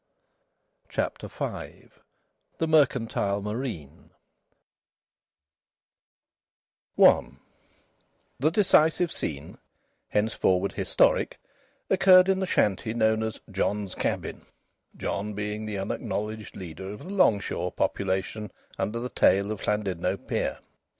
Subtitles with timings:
[0.89, 1.89] CHAPTER V
[2.57, 4.09] THE MERCANTILE MARINE
[6.97, 7.29] I
[8.39, 9.59] The decisive scene,
[10.09, 11.39] henceforward historic,
[11.87, 14.47] occurred in the shanty known as "John's cabin"
[14.97, 20.17] John being the unacknowledged leader of the long shore population under the tail of Llandudno
[20.17, 20.57] pier.